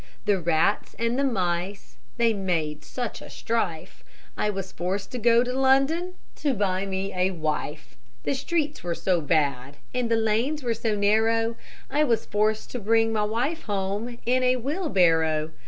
[0.25, 4.03] The rats and the mice They made such a strife,
[4.35, 7.97] I was forced to go to London To buy me a wife.
[8.23, 11.55] The streets were so bad, And the lanes were so narrow,
[11.87, 15.51] I was forced to bring my wife home In a wheelbarrow.